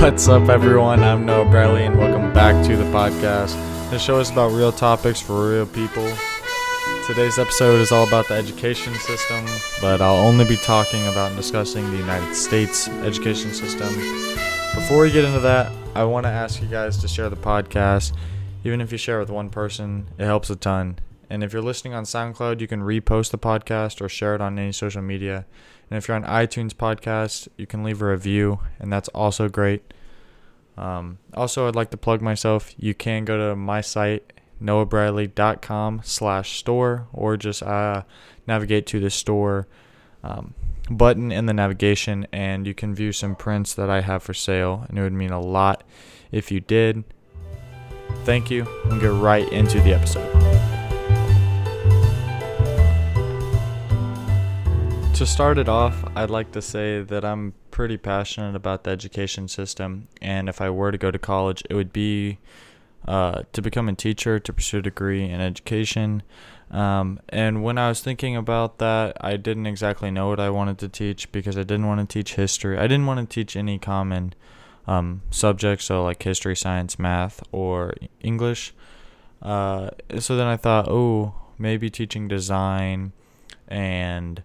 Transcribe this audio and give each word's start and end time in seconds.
What's 0.00 0.28
up, 0.28 0.48
everyone? 0.50 1.02
I'm 1.02 1.24
Noah 1.24 1.46
Briley, 1.46 1.84
and 1.84 1.98
welcome 1.98 2.32
back 2.34 2.64
to 2.66 2.76
the 2.76 2.84
podcast. 2.84 3.54
The 3.90 3.98
show 3.98 4.20
is 4.20 4.28
about 4.30 4.52
real 4.52 4.70
topics 4.70 5.20
for 5.20 5.50
real 5.50 5.66
people. 5.66 6.06
Today's 7.06 7.38
episode 7.38 7.80
is 7.80 7.90
all 7.90 8.06
about 8.06 8.28
the 8.28 8.34
education 8.34 8.92
system, 8.94 9.46
but 9.80 10.02
I'll 10.02 10.26
only 10.26 10.44
be 10.44 10.56
talking 10.56 11.06
about 11.06 11.28
and 11.28 11.36
discussing 11.36 11.90
the 11.90 11.96
United 11.96 12.34
States 12.34 12.88
education 12.88 13.52
system. 13.54 13.88
Before 14.74 15.02
we 15.02 15.10
get 15.10 15.24
into 15.24 15.40
that, 15.40 15.72
I 15.94 16.04
want 16.04 16.24
to 16.24 16.30
ask 16.30 16.60
you 16.60 16.68
guys 16.68 16.98
to 16.98 17.08
share 17.08 17.30
the 17.30 17.36
podcast. 17.36 18.12
Even 18.64 18.80
if 18.82 18.92
you 18.92 18.98
share 18.98 19.18
with 19.20 19.30
one 19.30 19.48
person, 19.48 20.06
it 20.18 20.24
helps 20.24 20.50
a 20.50 20.56
ton. 20.56 20.98
And 21.34 21.42
if 21.42 21.52
you're 21.52 21.62
listening 21.62 21.94
on 21.94 22.04
SoundCloud, 22.04 22.60
you 22.60 22.68
can 22.68 22.80
repost 22.80 23.32
the 23.32 23.38
podcast 23.38 24.00
or 24.00 24.08
share 24.08 24.36
it 24.36 24.40
on 24.40 24.56
any 24.56 24.70
social 24.70 25.02
media. 25.02 25.46
And 25.90 25.98
if 25.98 26.06
you're 26.06 26.16
on 26.16 26.22
iTunes 26.22 26.72
podcast, 26.72 27.48
you 27.56 27.66
can 27.66 27.82
leave 27.82 28.00
a 28.00 28.06
review, 28.06 28.60
and 28.78 28.92
that's 28.92 29.08
also 29.08 29.48
great. 29.48 29.92
Um, 30.78 31.18
also, 31.34 31.66
I'd 31.66 31.74
like 31.74 31.90
to 31.90 31.96
plug 31.96 32.22
myself. 32.22 32.72
You 32.78 32.94
can 32.94 33.24
go 33.24 33.36
to 33.36 33.56
my 33.56 33.80
site, 33.80 34.32
noahbriley.com 34.62 36.02
slash 36.04 36.56
store, 36.56 37.08
or 37.12 37.36
just 37.36 37.64
uh, 37.64 38.04
navigate 38.46 38.86
to 38.86 39.00
the 39.00 39.10
store 39.10 39.66
um, 40.22 40.54
button 40.88 41.32
in 41.32 41.46
the 41.46 41.52
navigation, 41.52 42.28
and 42.32 42.64
you 42.64 42.74
can 42.74 42.94
view 42.94 43.10
some 43.10 43.34
prints 43.34 43.74
that 43.74 43.90
I 43.90 44.02
have 44.02 44.22
for 44.22 44.34
sale. 44.34 44.86
And 44.88 45.00
it 45.00 45.02
would 45.02 45.12
mean 45.12 45.32
a 45.32 45.40
lot 45.40 45.82
if 46.30 46.52
you 46.52 46.60
did. 46.60 47.02
Thank 48.22 48.52
you. 48.52 48.68
We'll 48.86 49.00
get 49.00 49.12
right 49.12 49.50
into 49.52 49.80
the 49.80 49.94
episode. 49.94 50.73
To 55.14 55.26
start 55.26 55.58
it 55.58 55.68
off, 55.68 56.04
I'd 56.16 56.28
like 56.28 56.50
to 56.52 56.60
say 56.60 57.00
that 57.00 57.24
I'm 57.24 57.54
pretty 57.70 57.96
passionate 57.96 58.56
about 58.56 58.82
the 58.82 58.90
education 58.90 59.46
system, 59.46 60.08
and 60.20 60.48
if 60.48 60.60
I 60.60 60.70
were 60.70 60.90
to 60.90 60.98
go 60.98 61.12
to 61.12 61.20
college, 61.20 61.62
it 61.70 61.74
would 61.74 61.92
be 61.92 62.40
uh, 63.06 63.42
to 63.52 63.62
become 63.62 63.88
a 63.88 63.92
teacher, 63.94 64.40
to 64.40 64.52
pursue 64.52 64.78
a 64.78 64.82
degree 64.82 65.22
in 65.22 65.40
education. 65.40 66.24
Um, 66.72 67.20
and 67.28 67.62
when 67.62 67.78
I 67.78 67.88
was 67.88 68.00
thinking 68.00 68.34
about 68.34 68.78
that, 68.78 69.16
I 69.20 69.36
didn't 69.36 69.66
exactly 69.66 70.10
know 70.10 70.26
what 70.26 70.40
I 70.40 70.50
wanted 70.50 70.78
to 70.78 70.88
teach 70.88 71.30
because 71.30 71.56
I 71.56 71.62
didn't 71.62 71.86
want 71.86 72.00
to 72.00 72.12
teach 72.12 72.34
history. 72.34 72.76
I 72.76 72.88
didn't 72.88 73.06
want 73.06 73.20
to 73.20 73.32
teach 73.32 73.54
any 73.54 73.78
common 73.78 74.34
um, 74.88 75.22
subjects, 75.30 75.84
so 75.84 76.02
like 76.02 76.20
history, 76.24 76.56
science, 76.56 76.98
math, 76.98 77.40
or 77.52 77.94
English. 78.20 78.74
Uh, 79.40 79.90
so 80.18 80.36
then 80.36 80.48
I 80.48 80.56
thought, 80.56 80.88
oh, 80.88 81.34
maybe 81.56 81.88
teaching 81.88 82.26
design 82.26 83.12
and 83.68 84.42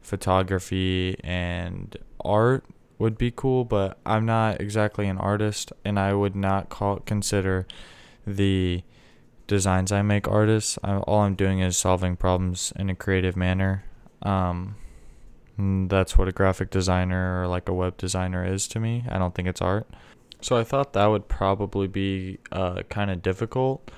photography 0.00 1.16
and 1.22 1.96
art 2.24 2.64
would 2.98 3.16
be 3.16 3.30
cool, 3.30 3.64
but 3.64 3.98
I'm 4.04 4.26
not 4.26 4.60
exactly 4.60 5.08
an 5.08 5.18
artist, 5.18 5.72
and 5.84 5.98
I 5.98 6.12
would 6.12 6.36
not 6.36 6.68
call 6.68 6.98
consider 7.00 7.66
the 8.26 8.82
designs 9.46 9.90
I 9.90 10.02
make 10.02 10.28
artists. 10.28 10.78
I, 10.84 10.98
all 10.98 11.20
I'm 11.20 11.34
doing 11.34 11.60
is 11.60 11.76
solving 11.76 12.16
problems 12.16 12.72
in 12.76 12.90
a 12.90 12.94
creative 12.94 13.36
manner. 13.36 13.84
Um, 14.22 14.76
that's 15.88 16.16
what 16.16 16.28
a 16.28 16.32
graphic 16.32 16.70
designer 16.70 17.42
or 17.42 17.48
like 17.48 17.68
a 17.68 17.74
web 17.74 17.96
designer 17.96 18.44
is 18.44 18.68
to 18.68 18.80
me. 18.80 19.04
I 19.08 19.18
don't 19.18 19.34
think 19.34 19.48
it's 19.48 19.60
art. 19.60 19.88
So 20.40 20.56
I 20.56 20.64
thought 20.64 20.92
that 20.94 21.06
would 21.06 21.28
probably 21.28 21.86
be 21.86 22.38
uh, 22.52 22.82
kind 22.88 23.10
of 23.10 23.22
difficult. 23.22 23.90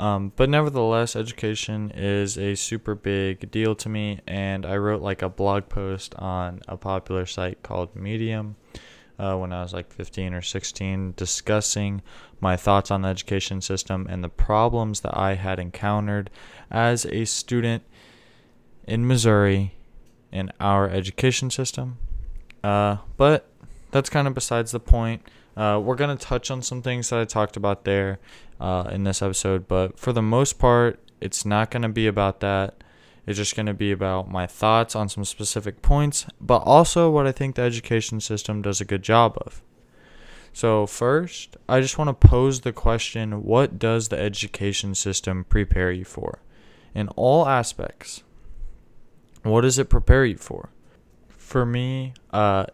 Um, 0.00 0.32
but 0.34 0.48
nevertheless, 0.48 1.14
education 1.14 1.90
is 1.94 2.38
a 2.38 2.54
super 2.54 2.94
big 2.94 3.50
deal 3.50 3.74
to 3.74 3.88
me, 3.90 4.20
and 4.26 4.64
I 4.64 4.78
wrote 4.78 5.02
like 5.02 5.20
a 5.20 5.28
blog 5.28 5.68
post 5.68 6.14
on 6.14 6.60
a 6.66 6.78
popular 6.78 7.26
site 7.26 7.62
called 7.62 7.94
Medium 7.94 8.56
uh, 9.18 9.36
when 9.36 9.52
I 9.52 9.62
was 9.62 9.74
like 9.74 9.92
15 9.92 10.32
or 10.32 10.40
16, 10.40 11.12
discussing 11.18 12.00
my 12.40 12.56
thoughts 12.56 12.90
on 12.90 13.02
the 13.02 13.08
education 13.08 13.60
system 13.60 14.06
and 14.08 14.24
the 14.24 14.30
problems 14.30 15.00
that 15.00 15.14
I 15.14 15.34
had 15.34 15.58
encountered 15.58 16.30
as 16.70 17.04
a 17.04 17.26
student 17.26 17.82
in 18.86 19.06
Missouri 19.06 19.74
in 20.32 20.50
our 20.60 20.88
education 20.88 21.50
system. 21.50 21.98
Uh, 22.64 22.96
but 23.18 23.50
that's 23.90 24.08
kind 24.08 24.26
of 24.26 24.32
besides 24.32 24.72
the 24.72 24.80
point. 24.80 25.20
Uh, 25.60 25.78
we're 25.78 25.94
going 25.94 26.16
to 26.16 26.26
touch 26.26 26.50
on 26.50 26.62
some 26.62 26.80
things 26.80 27.10
that 27.10 27.20
I 27.20 27.26
talked 27.26 27.54
about 27.54 27.84
there 27.84 28.18
uh, 28.58 28.88
in 28.90 29.04
this 29.04 29.20
episode, 29.20 29.68
but 29.68 29.98
for 29.98 30.10
the 30.10 30.22
most 30.22 30.58
part, 30.58 30.98
it's 31.20 31.44
not 31.44 31.70
going 31.70 31.82
to 31.82 31.90
be 31.90 32.06
about 32.06 32.40
that. 32.40 32.82
It's 33.26 33.36
just 33.36 33.54
going 33.54 33.66
to 33.66 33.74
be 33.74 33.92
about 33.92 34.30
my 34.30 34.46
thoughts 34.46 34.96
on 34.96 35.10
some 35.10 35.26
specific 35.26 35.82
points, 35.82 36.24
but 36.40 36.60
also 36.60 37.10
what 37.10 37.26
I 37.26 37.32
think 37.32 37.56
the 37.56 37.62
education 37.62 38.20
system 38.20 38.62
does 38.62 38.80
a 38.80 38.86
good 38.86 39.02
job 39.02 39.36
of. 39.44 39.60
So, 40.54 40.86
first, 40.86 41.58
I 41.68 41.82
just 41.82 41.98
want 41.98 42.08
to 42.08 42.28
pose 42.28 42.62
the 42.62 42.72
question 42.72 43.44
what 43.44 43.78
does 43.78 44.08
the 44.08 44.18
education 44.18 44.94
system 44.94 45.44
prepare 45.44 45.92
you 45.92 46.06
for? 46.06 46.38
In 46.94 47.08
all 47.08 47.46
aspects, 47.46 48.22
what 49.42 49.60
does 49.60 49.78
it 49.78 49.90
prepare 49.90 50.24
you 50.24 50.38
for? 50.38 50.70
For 51.28 51.66
me, 51.66 52.14
uh, 52.30 52.64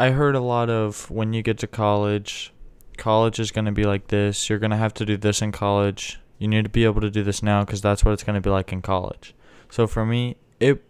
I 0.00 0.10
heard 0.10 0.36
a 0.36 0.40
lot 0.40 0.70
of 0.70 1.10
when 1.10 1.32
you 1.32 1.42
get 1.42 1.58
to 1.58 1.66
college, 1.66 2.52
college 2.96 3.40
is 3.40 3.50
going 3.50 3.64
to 3.64 3.72
be 3.72 3.82
like 3.82 4.08
this. 4.08 4.48
You're 4.48 4.60
going 4.60 4.70
to 4.70 4.76
have 4.76 4.94
to 4.94 5.04
do 5.04 5.16
this 5.16 5.42
in 5.42 5.50
college. 5.50 6.20
You 6.38 6.46
need 6.46 6.62
to 6.62 6.70
be 6.70 6.84
able 6.84 7.00
to 7.00 7.10
do 7.10 7.24
this 7.24 7.42
now 7.42 7.64
because 7.64 7.80
that's 7.80 8.04
what 8.04 8.12
it's 8.12 8.22
going 8.22 8.34
to 8.34 8.40
be 8.40 8.50
like 8.50 8.72
in 8.72 8.80
college. 8.80 9.34
So 9.70 9.88
for 9.88 10.06
me, 10.06 10.36
it 10.60 10.84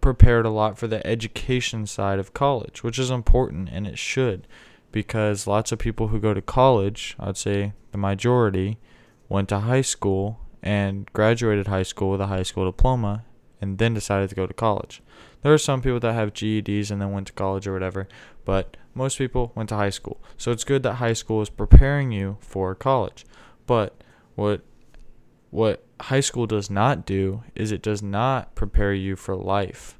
prepared 0.00 0.46
a 0.46 0.50
lot 0.50 0.78
for 0.78 0.86
the 0.86 1.06
education 1.06 1.86
side 1.86 2.18
of 2.18 2.32
college, 2.32 2.82
which 2.82 2.98
is 2.98 3.10
important 3.10 3.68
and 3.70 3.86
it 3.86 3.98
should 3.98 4.46
because 4.90 5.46
lots 5.46 5.70
of 5.70 5.78
people 5.78 6.08
who 6.08 6.18
go 6.18 6.32
to 6.32 6.40
college, 6.40 7.16
I'd 7.18 7.36
say 7.36 7.74
the 7.92 7.98
majority, 7.98 8.78
went 9.28 9.50
to 9.50 9.60
high 9.60 9.82
school 9.82 10.40
and 10.62 11.12
graduated 11.12 11.66
high 11.66 11.82
school 11.82 12.10
with 12.10 12.22
a 12.22 12.28
high 12.28 12.42
school 12.42 12.64
diploma 12.64 13.24
and 13.64 13.78
then 13.78 13.94
decided 13.94 14.28
to 14.28 14.34
go 14.34 14.46
to 14.46 14.52
college. 14.52 15.02
There 15.40 15.52
are 15.52 15.58
some 15.58 15.80
people 15.80 16.00
that 16.00 16.12
have 16.12 16.34
GEDs 16.34 16.90
and 16.90 17.00
then 17.00 17.12
went 17.12 17.28
to 17.28 17.32
college 17.32 17.66
or 17.66 17.72
whatever, 17.72 18.06
but 18.44 18.76
most 18.94 19.16
people 19.16 19.52
went 19.54 19.70
to 19.70 19.74
high 19.74 19.90
school. 19.90 20.20
So 20.36 20.52
it's 20.52 20.64
good 20.64 20.82
that 20.82 20.94
high 20.94 21.14
school 21.14 21.40
is 21.40 21.48
preparing 21.48 22.12
you 22.12 22.36
for 22.40 22.74
college. 22.74 23.24
But 23.66 24.04
what 24.34 24.60
what 25.50 25.82
high 25.98 26.20
school 26.20 26.46
does 26.46 26.68
not 26.68 27.06
do 27.06 27.42
is 27.54 27.72
it 27.72 27.80
does 27.80 28.02
not 28.02 28.54
prepare 28.54 28.92
you 28.92 29.16
for 29.16 29.34
life. 29.34 29.98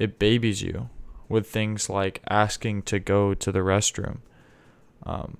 It 0.00 0.18
babies 0.18 0.62
you 0.62 0.88
with 1.28 1.46
things 1.46 1.88
like 1.88 2.22
asking 2.28 2.82
to 2.82 2.98
go 2.98 3.34
to 3.34 3.52
the 3.52 3.60
restroom. 3.60 4.18
Um, 5.04 5.36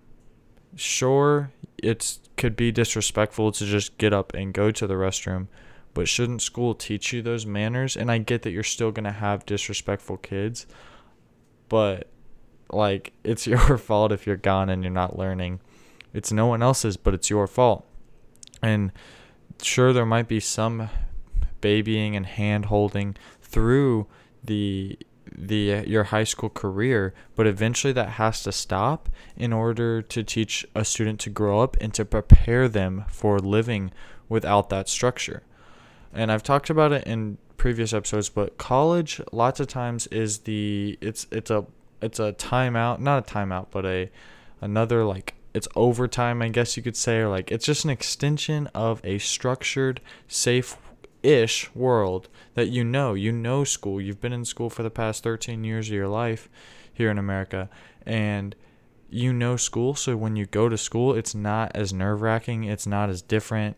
sure, 0.77 1.51
it 1.83 2.19
could 2.37 2.55
be 2.55 2.71
disrespectful 2.71 3.51
to 3.53 3.65
just 3.65 3.99
get 3.99 4.13
up 4.13 4.35
and 4.35 4.53
go 4.53 4.71
to 4.71 4.87
the 4.87 4.95
restroom, 4.95 5.49
but 5.95 6.09
shouldn't 6.09 6.43
school 6.43 6.75
teach 6.75 7.13
you 7.13 7.23
those 7.23 7.47
manners? 7.47 7.97
And 7.97 8.11
I 8.11 8.19
get 8.19 8.43
that 8.43 8.51
you're 8.51 8.63
still 8.63 8.91
going 8.91 9.05
to 9.05 9.13
have 9.13 9.47
disrespectful 9.47 10.17
kids, 10.19 10.67
but 11.69 12.09
like 12.71 13.13
it's 13.25 13.47
your 13.47 13.79
fault 13.79 14.13
if 14.13 14.27
you're 14.27 14.37
gone 14.37 14.69
and 14.71 14.83
you're 14.83 14.93
not 14.93 15.19
learning. 15.19 15.61
It's 16.13 16.33
no 16.33 16.47
one 16.47 16.63
else's, 16.63 16.97
but 16.97 17.15
it's 17.15 17.31
your 17.31 17.47
fault. 17.47 17.87
And 18.63 18.93
sure 19.61 19.93
there 19.93 20.07
might 20.07 20.29
be 20.29 20.41
some 20.41 20.91
babying 21.61 22.17
and 22.17 22.27
hand 22.27 22.67
holding 22.67 23.17
through 23.41 24.07
the 24.43 24.99
the 25.35 25.75
uh, 25.75 25.83
your 25.85 26.05
high 26.05 26.25
school 26.25 26.51
career, 26.51 27.15
but 27.37 27.47
eventually 27.47 27.93
that 27.95 28.11
has 28.11 28.43
to 28.43 28.53
stop 28.53 29.09
in 29.35 29.53
order 29.53 30.03
to 30.03 30.23
teach 30.23 30.67
a 30.75 30.85
student 30.85 31.21
to 31.21 31.31
grow 31.31 31.61
up 31.61 31.75
and 31.81 31.95
to 31.95 32.05
prepare 32.05 32.69
them 32.69 33.05
for 33.09 33.39
living 33.39 33.93
without 34.29 34.69
that 34.69 34.91
structure 34.91 35.43
and 36.13 36.31
I've 36.31 36.43
talked 36.43 36.71
about 36.71 36.93
it 36.93 37.07
in 37.07 37.39
previous 37.57 37.93
episodes, 37.93 38.29
but 38.29 38.59
college 38.59 39.21
lots 39.33 39.61
of 39.61 39.69
times 39.69 40.07
is 40.09 40.41
the 40.41 40.99
it's 41.01 41.27
it's 41.31 41.51
a 41.51 41.65
it's 42.01 42.19
a 42.19 42.33
timeout, 42.33 42.99
not 42.99 43.31
a 43.31 43.35
timeout, 43.35 43.67
but 43.71 43.87
a 43.87 44.11
another 44.61 45.05
like 45.05 45.35
it's 45.55 45.69
overtime, 45.77 46.43
I 46.43 46.49
guess 46.49 46.77
you 46.77 46.83
could 46.83 46.97
say, 46.97 47.19
or 47.19 47.29
like 47.29 47.53
it's 47.53 47.67
just 47.67 47.85
an 47.85 47.91
extension 47.91 48.69
of 48.69 49.01
a 49.05 49.19
structured, 49.19 50.01
safe 50.27 50.77
ish 51.23 51.73
world 51.75 52.29
that 52.55 52.69
you 52.69 52.85
know. 52.85 53.15
You 53.15 53.33
know 53.33 53.65
school. 53.65 54.01
You've 54.01 54.21
been 54.21 54.33
in 54.33 54.45
school 54.45 54.71
for 54.71 54.83
the 54.83 54.91
past 54.91 55.23
13 55.23 55.65
years 55.65 55.89
of 55.89 55.95
your 55.95 56.09
life 56.09 56.49
here 56.93 57.11
in 57.11 57.19
America. 57.19 57.69
And 58.05 58.55
you 59.13 59.33
know 59.33 59.57
school. 59.57 59.95
So 59.95 60.17
when 60.17 60.37
you 60.37 60.47
go 60.47 60.69
to 60.69 60.79
school, 60.79 61.15
it's 61.15 61.35
not 61.35 61.73
as 61.75 61.93
nerve 61.93 62.23
wracking. 62.23 62.65
It's 62.65 62.87
not 62.87 63.11
as 63.11 63.23
different 63.23 63.77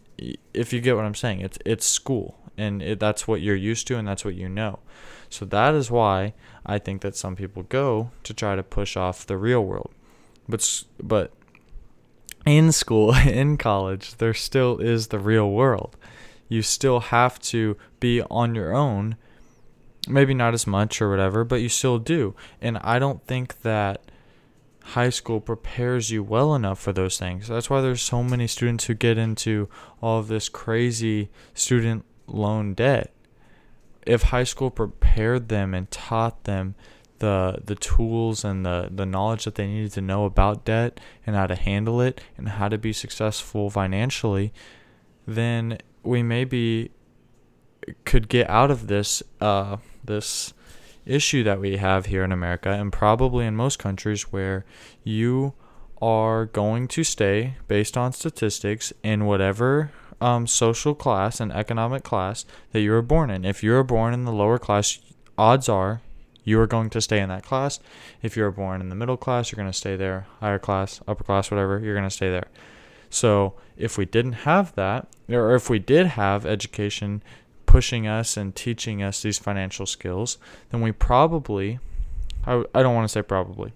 if 0.53 0.73
you 0.73 0.81
get 0.81 0.97
what 0.97 1.05
I'm 1.05 1.15
saying, 1.15 1.41
it's 1.41 1.59
it's 1.65 1.87
school, 1.87 2.39
and 2.57 2.83
it, 2.83 3.01
that's 3.01 3.27
what 3.27 3.41
you're 3.41 3.57
used 3.57 3.87
to, 3.89 3.97
and 3.97 4.07
that's 4.07 4.25
what 4.25 4.35
you 4.35 4.49
know. 4.49 4.81
So 5.29 5.45
that 5.47 5.75
is 5.75 5.91
why 5.91 6.35
I 6.65 6.79
think 6.79 7.03
that 7.03 7.17
some 7.17 7.37
people 7.37 7.65
go 7.65 8.11
to 8.23 8.35
try 8.35 8.57
to 8.57 8.63
push 8.63 8.97
off 8.97 9.27
the 9.27 9.37
real 9.37 9.65
world, 9.65 9.91
but 10.49 10.85
but 11.03 11.33
in 12.47 12.73
school, 12.73 13.15
in 13.27 13.57
college, 13.57 14.17
there 14.17 14.35
still 14.35 14.79
is 14.79 15.09
the 15.09 15.19
real 15.19 15.51
world. 15.51 15.97
You 16.49 16.63
still 16.63 17.01
have 17.01 17.39
to 17.41 17.77
be 18.01 18.23
on 18.23 18.55
your 18.55 18.75
own. 18.75 19.17
Maybe 20.07 20.35
not 20.35 20.53
as 20.53 20.67
much 20.67 21.01
or 21.01 21.09
whatever, 21.09 21.45
but 21.45 21.63
you 21.63 21.71
still 21.71 21.99
do. 21.99 22.35
And 22.61 22.77
I 22.79 22.99
don't 22.99 23.27
think 23.27 23.63
that 23.63 24.03
high 24.89 25.09
school 25.09 25.41
prepares 25.41 26.11
you 26.11 26.23
well 26.23 26.55
enough 26.55 26.79
for 26.79 26.93
those 26.93 27.19
things. 27.19 27.49
That's 27.49 27.71
why 27.71 27.81
there's 27.81 28.03
so 28.03 28.23
many 28.23 28.47
students 28.47 28.85
who 28.85 28.95
get 28.95 29.17
into 29.17 29.69
all 30.03 30.19
of 30.19 30.29
this 30.29 30.49
crazy 30.51 31.31
student 31.55 32.05
loan 32.27 32.75
debt. 32.75 33.11
If 34.07 34.25
high 34.25 34.45
school 34.45 34.71
prepared 34.71 35.49
them 35.49 35.73
and 35.73 35.91
taught 35.91 36.45
them 36.45 36.75
the 37.21 37.61
the 37.65 37.77
tools 37.77 38.45
and 38.45 38.67
the, 38.67 38.91
the 38.93 39.07
knowledge 39.07 39.45
that 39.45 39.55
they 39.55 39.67
needed 39.67 39.93
to 39.93 40.03
know 40.03 40.27
about 40.27 40.67
debt 40.67 41.01
and 41.27 41.35
how 41.35 41.47
to 41.47 41.55
handle 41.55 42.03
it 42.03 42.21
and 42.37 42.51
how 42.51 42.69
to 42.69 42.77
be 42.77 42.93
successful 42.93 43.71
financially, 43.71 44.53
then 45.27 45.79
we 46.03 46.23
maybe 46.23 46.91
could 48.05 48.29
get 48.29 48.51
out 48.51 48.71
of 48.71 48.89
this 48.89 49.23
uh, 49.41 49.79
this 50.05 50.53
issue 51.07 51.43
that 51.45 51.61
we 51.61 51.77
have 51.77 52.07
here 52.07 52.25
in 52.25 52.33
America 52.33 52.71
and 52.71 52.93
probably 52.93 53.47
in 53.47 53.57
most 53.57 53.79
countries 53.79 54.33
where 54.33 54.65
you 55.03 55.55
are 56.01 56.47
going 56.47 56.89
to 56.89 57.05
stay 57.05 57.55
based 57.69 57.97
on 57.97 58.13
statistics 58.13 58.93
in 59.03 59.25
whatever 59.27 59.91
um, 60.21 60.47
social 60.47 60.95
class 60.95 61.41
and 61.41 61.53
economic 61.53 62.03
class 62.03 62.45
that 62.73 62.81
you 62.81 62.91
were 62.91 63.03
born 63.03 63.31
in. 63.31 63.45
If 63.45 63.63
you 63.63 63.73
were 63.73 63.85
born 63.85 64.15
in 64.15 64.25
the 64.25 64.33
lower 64.33 64.59
class, 64.59 64.99
odds 65.37 65.69
are 65.69 66.01
you 66.45 66.61
are 66.61 66.67
going 66.67 66.91
to 66.91 67.01
stay 67.01 67.21
in 67.21 67.31
that 67.31 67.43
class. 67.43 67.81
If 68.23 68.37
you're 68.37 68.51
born 68.51 68.81
in 68.81 68.91
the 68.91 68.95
middle 68.95 69.17
class, 69.17 69.51
you're 69.51 69.57
going 69.57 69.71
to 69.71 69.77
stay 69.77 69.97
there. 69.97 70.27
Higher 70.41 70.59
class, 70.59 71.01
upper 71.09 71.25
class, 71.25 71.51
whatever, 71.51 71.81
you're 71.81 71.95
going 71.95 72.09
to 72.09 72.15
stay 72.15 72.31
there. 72.31 72.49
So 73.09 73.55
if 73.77 73.97
we 73.97 74.05
didn't 74.05 74.45
have 74.45 74.75
that, 74.75 75.09
or 75.29 75.55
if 75.55 75.71
we 75.71 75.79
did 75.79 76.07
have 76.09 76.45
education 76.45 77.23
pushing 77.75 78.07
us 78.07 78.37
and 78.37 78.55
teaching 78.55 79.03
us 79.03 79.21
these 79.23 79.37
financial 79.37 79.85
skills, 79.85 80.39
then 80.71 80.81
we 80.81 80.93
probably, 80.93 81.81
I, 82.47 82.63
I 82.73 82.85
don't 82.85 82.95
want 82.95 83.09
to 83.09 83.13
say 83.13 83.21
probably, 83.21 83.73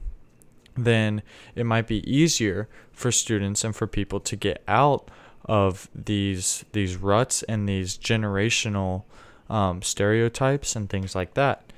then 0.76 1.20
it 1.56 1.66
might 1.66 1.88
be 1.88 2.08
easier 2.08 2.68
for 2.92 3.10
students 3.10 3.64
and 3.64 3.74
for 3.74 3.88
people 3.88 4.20
to 4.20 4.36
get 4.36 4.62
out 4.68 5.10
of 5.46 5.90
these 5.92 6.64
these 6.70 6.94
ruts 6.94 7.42
and 7.48 7.68
these 7.68 7.98
generational 7.98 9.02
um, 9.50 9.82
stereotypes 9.82 10.76
and 10.76 10.88
things 10.88 11.16
like 11.16 11.34
that. 11.34 11.72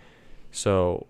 So 0.52 1.06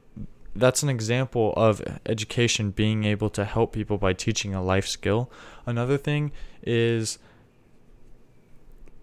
that's 0.54 0.84
an 0.84 0.90
example 0.90 1.52
of 1.56 1.82
education 2.06 2.70
being 2.70 3.02
able 3.02 3.30
to 3.30 3.44
help 3.44 3.72
people 3.72 3.98
by 3.98 4.12
teaching 4.12 4.54
a 4.54 4.62
life 4.62 4.86
skill. 4.86 5.28
Another 5.66 5.98
thing 5.98 6.30
is 6.62 7.18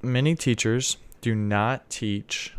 many 0.01 0.35
teachers 0.35 0.95
do 1.21 1.35
not 1.35 1.89
teach 1.89 2.53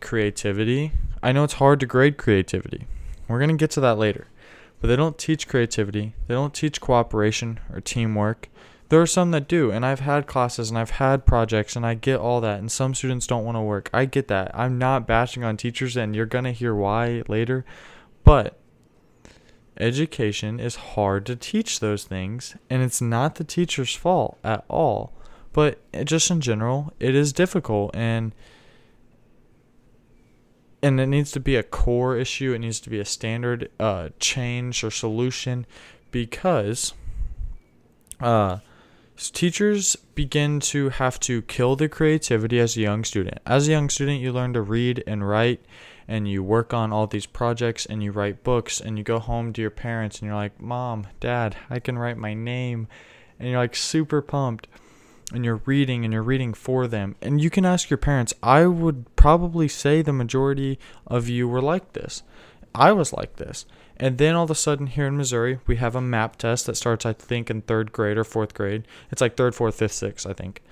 creativity. 0.00 0.92
I 1.22 1.32
know 1.32 1.44
it's 1.44 1.54
hard 1.54 1.80
to 1.80 1.86
grade 1.86 2.16
creativity. 2.16 2.86
We're 3.28 3.38
going 3.38 3.50
to 3.50 3.56
get 3.56 3.70
to 3.72 3.80
that 3.80 3.98
later. 3.98 4.28
But 4.80 4.88
they 4.88 4.96
don't 4.96 5.16
teach 5.16 5.48
creativity. 5.48 6.14
They 6.26 6.34
don't 6.34 6.52
teach 6.52 6.80
cooperation 6.80 7.60
or 7.72 7.80
teamwork. 7.80 8.50
There 8.90 9.00
are 9.00 9.06
some 9.06 9.30
that 9.30 9.48
do, 9.48 9.70
and 9.70 9.84
I've 9.84 10.00
had 10.00 10.26
classes 10.26 10.68
and 10.68 10.78
I've 10.78 10.90
had 10.90 11.24
projects 11.24 11.74
and 11.74 11.86
I 11.86 11.94
get 11.94 12.20
all 12.20 12.42
that, 12.42 12.58
and 12.58 12.70
some 12.70 12.94
students 12.94 13.26
don't 13.26 13.44
want 13.44 13.56
to 13.56 13.62
work. 13.62 13.88
I 13.94 14.04
get 14.04 14.28
that. 14.28 14.50
I'm 14.54 14.76
not 14.76 15.06
bashing 15.06 15.42
on 15.42 15.56
teachers, 15.56 15.96
and 15.96 16.14
you're 16.14 16.26
going 16.26 16.44
to 16.44 16.52
hear 16.52 16.74
why 16.74 17.22
later. 17.26 17.64
But 18.24 18.58
education 19.80 20.60
is 20.60 20.76
hard 20.76 21.24
to 21.26 21.34
teach 21.34 21.80
those 21.80 22.04
things, 22.04 22.54
and 22.68 22.82
it's 22.82 23.00
not 23.00 23.36
the 23.36 23.44
teacher's 23.44 23.94
fault 23.94 24.38
at 24.44 24.64
all. 24.68 25.14
But 25.54 25.78
just 26.04 26.30
in 26.30 26.40
general, 26.40 26.92
it 26.98 27.14
is 27.14 27.32
difficult, 27.32 27.94
and 27.94 28.34
and 30.82 31.00
it 31.00 31.06
needs 31.06 31.30
to 31.30 31.40
be 31.40 31.56
a 31.56 31.62
core 31.62 32.18
issue. 32.18 32.52
It 32.52 32.58
needs 32.58 32.80
to 32.80 32.90
be 32.90 32.98
a 32.98 33.04
standard 33.06 33.70
uh, 33.80 34.10
change 34.18 34.84
or 34.84 34.90
solution 34.90 35.64
because 36.10 36.92
uh, 38.20 38.58
teachers 39.16 39.96
begin 40.16 40.58
to 40.60 40.88
have 40.90 41.20
to 41.20 41.40
kill 41.42 41.76
the 41.76 41.88
creativity 41.88 42.58
as 42.58 42.76
a 42.76 42.80
young 42.80 43.04
student. 43.04 43.38
As 43.46 43.68
a 43.68 43.70
young 43.70 43.88
student, 43.88 44.20
you 44.20 44.32
learn 44.32 44.52
to 44.54 44.60
read 44.60 45.04
and 45.06 45.26
write, 45.26 45.64
and 46.08 46.28
you 46.28 46.42
work 46.42 46.74
on 46.74 46.92
all 46.92 47.06
these 47.06 47.26
projects, 47.26 47.86
and 47.86 48.02
you 48.02 48.10
write 48.10 48.42
books, 48.42 48.80
and 48.80 48.98
you 48.98 49.04
go 49.04 49.20
home 49.20 49.52
to 49.52 49.60
your 49.60 49.70
parents, 49.70 50.18
and 50.18 50.26
you're 50.26 50.34
like, 50.34 50.60
Mom, 50.60 51.06
Dad, 51.20 51.56
I 51.70 51.78
can 51.78 51.96
write 51.96 52.18
my 52.18 52.34
name. 52.34 52.88
And 53.38 53.48
you're 53.48 53.58
like 53.58 53.76
super 53.76 54.20
pumped. 54.20 54.66
And 55.32 55.44
you're 55.44 55.62
reading 55.64 56.04
and 56.04 56.12
you're 56.12 56.22
reading 56.22 56.54
for 56.54 56.86
them. 56.86 57.16
And 57.22 57.40
you 57.40 57.50
can 57.50 57.64
ask 57.64 57.88
your 57.88 57.96
parents. 57.96 58.34
I 58.42 58.66
would 58.66 59.14
probably 59.16 59.68
say 59.68 60.02
the 60.02 60.12
majority 60.12 60.78
of 61.06 61.28
you 61.28 61.48
were 61.48 61.62
like 61.62 61.92
this. 61.94 62.22
I 62.74 62.92
was 62.92 63.12
like 63.12 63.36
this. 63.36 63.64
And 63.96 64.18
then 64.18 64.34
all 64.34 64.44
of 64.44 64.50
a 64.50 64.56
sudden, 64.56 64.88
here 64.88 65.06
in 65.06 65.16
Missouri, 65.16 65.60
we 65.66 65.76
have 65.76 65.94
a 65.94 66.00
MAP 66.00 66.36
test 66.36 66.66
that 66.66 66.76
starts, 66.76 67.06
I 67.06 67.12
think, 67.12 67.48
in 67.48 67.62
third 67.62 67.92
grade 67.92 68.18
or 68.18 68.24
fourth 68.24 68.52
grade. 68.52 68.86
It's 69.10 69.20
like 69.20 69.36
third, 69.36 69.54
fourth, 69.54 69.76
fifth, 69.76 69.92
sixth, 69.92 70.26
I 70.26 70.32
think. 70.32 70.62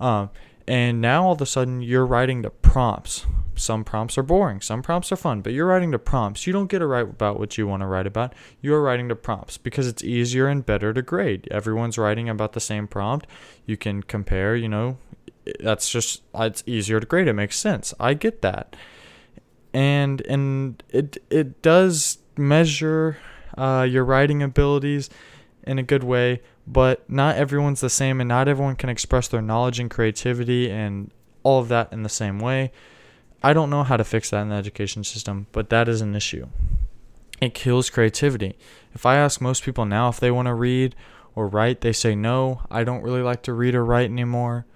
Um, 0.00 0.30
and 0.66 1.00
now 1.00 1.26
all 1.26 1.32
of 1.32 1.40
a 1.40 1.46
sudden, 1.46 1.82
you're 1.82 2.06
writing 2.06 2.42
the 2.42 2.50
prompts. 2.50 3.26
Some 3.60 3.84
prompts 3.84 4.16
are 4.16 4.22
boring, 4.22 4.62
some 4.62 4.80
prompts 4.80 5.12
are 5.12 5.16
fun, 5.16 5.42
but 5.42 5.52
you're 5.52 5.66
writing 5.66 5.90
the 5.90 5.98
prompts. 5.98 6.46
You 6.46 6.52
don't 6.52 6.68
get 6.68 6.78
to 6.78 6.86
write 6.86 7.10
about 7.10 7.38
what 7.38 7.58
you 7.58 7.66
want 7.66 7.82
to 7.82 7.86
write 7.86 8.06
about. 8.06 8.34
You're 8.62 8.82
writing 8.82 9.08
the 9.08 9.14
prompts 9.14 9.58
because 9.58 9.86
it's 9.86 10.02
easier 10.02 10.48
and 10.48 10.64
better 10.64 10.94
to 10.94 11.02
grade. 11.02 11.46
Everyone's 11.50 11.98
writing 11.98 12.28
about 12.28 12.54
the 12.54 12.60
same 12.60 12.88
prompt. 12.88 13.26
You 13.66 13.76
can 13.76 14.02
compare, 14.02 14.56
you 14.56 14.68
know, 14.68 14.96
that's 15.60 15.90
just, 15.90 16.22
it's 16.34 16.62
easier 16.66 17.00
to 17.00 17.06
grade. 17.06 17.28
It 17.28 17.34
makes 17.34 17.58
sense. 17.58 17.92
I 18.00 18.14
get 18.14 18.40
that. 18.40 18.76
And, 19.74 20.22
and 20.22 20.82
it, 20.88 21.18
it 21.28 21.60
does 21.60 22.18
measure 22.38 23.18
uh, 23.58 23.86
your 23.88 24.04
writing 24.04 24.42
abilities 24.42 25.10
in 25.64 25.78
a 25.78 25.82
good 25.82 26.02
way, 26.02 26.40
but 26.66 27.08
not 27.10 27.36
everyone's 27.36 27.82
the 27.82 27.90
same, 27.90 28.20
and 28.20 28.28
not 28.28 28.48
everyone 28.48 28.76
can 28.76 28.88
express 28.88 29.28
their 29.28 29.42
knowledge 29.42 29.78
and 29.78 29.90
creativity 29.90 30.70
and 30.70 31.10
all 31.42 31.60
of 31.60 31.68
that 31.68 31.92
in 31.92 32.02
the 32.02 32.08
same 32.08 32.38
way. 32.38 32.72
I 33.42 33.52
don't 33.52 33.70
know 33.70 33.84
how 33.84 33.96
to 33.96 34.04
fix 34.04 34.30
that 34.30 34.42
in 34.42 34.50
the 34.50 34.54
education 34.54 35.04
system, 35.04 35.46
but 35.52 35.70
that 35.70 35.88
is 35.88 36.00
an 36.00 36.14
issue. 36.14 36.46
It 37.40 37.54
kills 37.54 37.88
creativity. 37.88 38.56
If 38.94 39.06
I 39.06 39.16
ask 39.16 39.40
most 39.40 39.64
people 39.64 39.86
now 39.86 40.08
if 40.08 40.20
they 40.20 40.30
want 40.30 40.46
to 40.46 40.54
read 40.54 40.94
or 41.34 41.48
write, 41.48 41.80
they 41.80 41.92
say 41.92 42.14
no. 42.14 42.62
I 42.70 42.84
don't 42.84 43.02
really 43.02 43.22
like 43.22 43.42
to 43.42 43.54
read 43.54 43.74
or 43.74 43.84
write 43.84 44.10
anymore. 44.10 44.66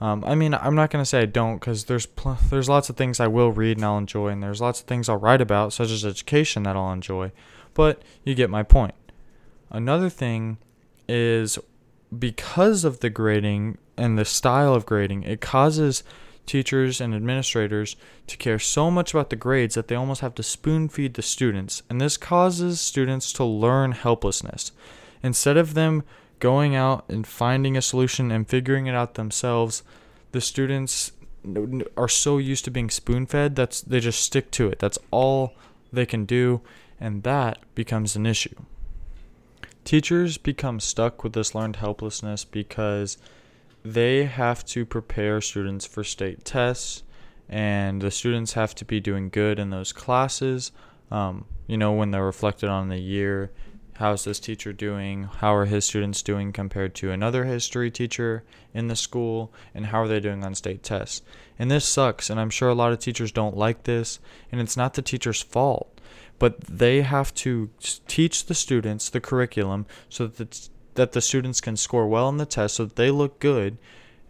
Um, 0.00 0.24
I 0.26 0.34
mean, 0.34 0.54
I'm 0.54 0.74
not 0.74 0.90
gonna 0.90 1.04
say 1.04 1.20
I 1.20 1.26
don't, 1.26 1.58
because 1.58 1.84
there's 1.84 2.06
pl- 2.06 2.38
there's 2.48 2.68
lots 2.68 2.88
of 2.88 2.96
things 2.96 3.20
I 3.20 3.26
will 3.26 3.52
read 3.52 3.76
and 3.76 3.84
I'll 3.84 3.98
enjoy, 3.98 4.28
and 4.28 4.42
there's 4.42 4.60
lots 4.60 4.80
of 4.80 4.86
things 4.86 5.08
I'll 5.08 5.18
write 5.18 5.42
about, 5.42 5.72
such 5.72 5.90
as 5.90 6.04
education, 6.04 6.62
that 6.62 6.76
I'll 6.76 6.92
enjoy. 6.92 7.32
But 7.74 8.02
you 8.24 8.34
get 8.34 8.50
my 8.50 8.62
point. 8.62 8.94
Another 9.70 10.08
thing 10.08 10.58
is 11.06 11.58
because 12.18 12.84
of 12.84 13.00
the 13.00 13.10
grading 13.10 13.78
and 13.96 14.18
the 14.18 14.24
style 14.24 14.74
of 14.74 14.86
grading, 14.86 15.22
it 15.24 15.40
causes 15.40 16.02
teachers 16.46 17.00
and 17.00 17.14
administrators 17.14 17.96
to 18.26 18.36
care 18.36 18.58
so 18.58 18.90
much 18.90 19.14
about 19.14 19.30
the 19.30 19.36
grades 19.36 19.74
that 19.74 19.88
they 19.88 19.94
almost 19.94 20.20
have 20.20 20.34
to 20.34 20.42
spoon 20.42 20.88
feed 20.88 21.14
the 21.14 21.22
students, 21.22 21.82
and 21.88 22.00
this 22.00 22.16
causes 22.16 22.80
students 22.80 23.32
to 23.34 23.44
learn 23.44 23.92
helplessness. 23.92 24.72
Instead 25.22 25.56
of 25.56 25.74
them 25.74 26.02
going 26.38 26.74
out 26.74 27.04
and 27.08 27.26
finding 27.26 27.76
a 27.76 27.82
solution 27.82 28.30
and 28.30 28.48
figuring 28.48 28.86
it 28.86 28.94
out 28.94 29.14
themselves, 29.14 29.82
the 30.32 30.40
students 30.40 31.12
are 31.96 32.08
so 32.08 32.38
used 32.38 32.64
to 32.64 32.70
being 32.70 32.90
spoon 32.90 33.26
fed 33.26 33.56
that 33.56 33.82
they 33.86 34.00
just 34.00 34.22
stick 34.22 34.50
to 34.50 34.68
it. 34.68 34.78
That's 34.78 34.98
all 35.10 35.54
they 35.92 36.06
can 36.06 36.24
do, 36.24 36.60
and 36.98 37.22
that 37.22 37.58
becomes 37.74 38.16
an 38.16 38.26
issue. 38.26 38.54
Teachers 39.84 40.38
become 40.38 40.80
stuck 40.80 41.24
with 41.24 41.32
this 41.32 41.54
learned 41.54 41.76
helplessness 41.76 42.44
because 42.44 43.16
they 43.82 44.24
have 44.24 44.64
to 44.66 44.84
prepare 44.84 45.40
students 45.40 45.86
for 45.86 46.04
state 46.04 46.44
tests, 46.44 47.02
and 47.48 48.00
the 48.00 48.10
students 48.10 48.52
have 48.52 48.74
to 48.76 48.84
be 48.84 49.00
doing 49.00 49.28
good 49.28 49.58
in 49.58 49.70
those 49.70 49.92
classes. 49.92 50.72
Um, 51.10 51.46
you 51.66 51.76
know, 51.76 51.92
when 51.92 52.10
they're 52.10 52.24
reflected 52.24 52.68
on 52.68 52.88
the 52.88 52.98
year 52.98 53.50
how's 54.00 54.24
this 54.24 54.40
teacher 54.40 54.72
doing? 54.72 55.24
How 55.24 55.54
are 55.54 55.66
his 55.66 55.84
students 55.84 56.22
doing 56.22 56.52
compared 56.52 56.94
to 56.96 57.10
another 57.10 57.44
history 57.44 57.90
teacher 57.90 58.44
in 58.72 58.88
the 58.88 58.96
school? 58.96 59.52
And 59.74 59.86
how 59.86 60.00
are 60.00 60.08
they 60.08 60.20
doing 60.20 60.42
on 60.42 60.54
state 60.54 60.82
tests? 60.82 61.20
And 61.58 61.70
this 61.70 61.84
sucks, 61.84 62.30
and 62.30 62.40
I'm 62.40 62.48
sure 62.48 62.70
a 62.70 62.74
lot 62.74 62.92
of 62.92 62.98
teachers 62.98 63.30
don't 63.30 63.58
like 63.58 63.82
this, 63.82 64.18
and 64.50 64.58
it's 64.58 64.76
not 64.76 64.94
the 64.94 65.02
teacher's 65.02 65.42
fault. 65.42 66.00
But 66.38 66.62
they 66.62 67.02
have 67.02 67.34
to 67.34 67.68
teach 68.08 68.46
the 68.46 68.54
students 68.54 69.10
the 69.10 69.20
curriculum 69.20 69.84
so 70.08 70.26
that 70.26 70.50
the, 70.50 70.68
that 70.94 71.12
the 71.12 71.20
students 71.20 71.60
can 71.60 71.76
score 71.76 72.06
well 72.06 72.26
on 72.26 72.36
the 72.36 72.46
test 72.46 72.76
so 72.76 72.84
that 72.84 72.96
they 72.96 73.10
look 73.10 73.38
good 73.38 73.78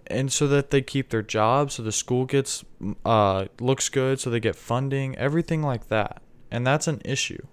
and 0.07 0.33
so 0.33 0.47
that 0.47 0.71
they 0.71 0.83
keep 0.83 1.11
their 1.11 1.23
jobs 1.23 1.75
so 1.75 1.83
the 1.83 1.93
school 1.93 2.25
gets 2.25 2.65
uh, 3.05 3.47
looks 3.61 3.89
good 3.89 4.19
so 4.19 4.31
they 4.31 4.41
get 4.41 4.57
funding 4.57 5.17
everything 5.17 5.63
like 5.63 5.89
that 5.89 6.23
and 6.51 6.67
that's 6.67 6.89
an 6.89 7.01
issue 7.05 7.47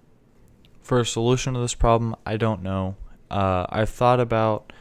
for 0.88 1.00
a 1.00 1.06
solution 1.06 1.52
to 1.52 1.60
this 1.60 1.74
problem, 1.74 2.16
I 2.24 2.38
don't 2.38 2.62
know. 2.62 2.96
Uh, 3.30 3.66
I've 3.68 3.90
thought 3.90 4.20
about 4.20 4.72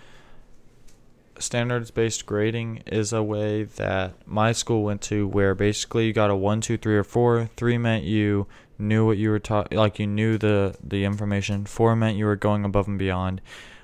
standards 1.38 1.92
based 1.92 2.26
grading 2.26 2.82
is 2.86 3.12
a 3.12 3.22
way 3.22 3.64
that 3.64 4.14
my 4.26 4.54
school 4.54 4.84
went 4.84 5.02
to 5.02 5.28
where 5.28 5.54
basically 5.54 6.08
you 6.08 6.14
got 6.14 6.30
a 6.30 6.36
one, 6.36 6.62
two, 6.62 6.78
three, 6.78 6.96
or 6.96 7.04
four. 7.04 7.50
Three 7.58 7.78
meant 7.78 8.06
you 8.06 8.48
knew 8.80 9.06
what 9.06 9.18
you 9.18 9.30
were 9.32 9.40
taught, 9.40 9.74
like 9.74 10.00
you 10.00 10.08
knew 10.08 10.38
the, 10.38 10.78
the 10.82 11.04
information. 11.04 11.66
Four 11.66 11.94
meant 11.98 12.18
you 12.18 12.26
were 12.26 12.38
going 12.38 12.64
above 12.64 12.88
and 12.88 12.98
beyond. 12.98 13.42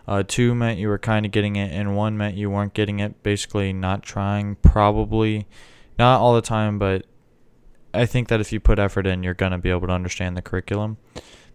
Uh, 0.07 0.23
two 0.25 0.53
meant 0.53 0.79
you 0.79 0.89
were 0.89 0.99
kind 0.99 1.25
of 1.25 1.31
getting 1.31 1.55
it, 1.55 1.71
and 1.71 1.95
one 1.95 2.17
meant 2.17 2.35
you 2.35 2.49
weren't 2.49 2.73
getting 2.73 2.99
it, 2.99 3.23
basically 3.23 3.71
not 3.71 4.03
trying, 4.03 4.55
probably. 4.55 5.47
Not 5.97 6.19
all 6.19 6.33
the 6.33 6.41
time, 6.41 6.77
but 6.77 7.05
I 7.93 8.05
think 8.05 8.27
that 8.27 8.41
if 8.41 8.51
you 8.51 8.59
put 8.59 8.79
effort 8.79 9.07
in, 9.07 9.23
you're 9.23 9.33
going 9.33 9.51
to 9.51 9.57
be 9.57 9.69
able 9.69 9.87
to 9.87 9.93
understand 9.93 10.35
the 10.35 10.41
curriculum. 10.41 10.97